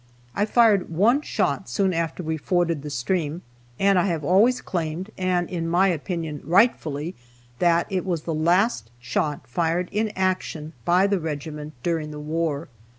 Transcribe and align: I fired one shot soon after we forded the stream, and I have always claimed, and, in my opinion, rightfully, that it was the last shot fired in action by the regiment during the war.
I 0.33 0.45
fired 0.45 0.89
one 0.89 1.21
shot 1.21 1.69
soon 1.69 1.93
after 1.93 2.23
we 2.23 2.35
forded 2.35 2.81
the 2.81 2.89
stream, 2.89 3.43
and 3.77 3.99
I 3.99 4.05
have 4.05 4.23
always 4.23 4.59
claimed, 4.59 5.11
and, 5.15 5.47
in 5.47 5.69
my 5.69 5.89
opinion, 5.89 6.41
rightfully, 6.43 7.13
that 7.59 7.85
it 7.87 8.03
was 8.03 8.23
the 8.23 8.33
last 8.33 8.89
shot 8.99 9.45
fired 9.45 9.89
in 9.91 10.09
action 10.15 10.73
by 10.85 11.05
the 11.05 11.19
regiment 11.19 11.73
during 11.83 12.09
the 12.09 12.19
war. 12.19 12.67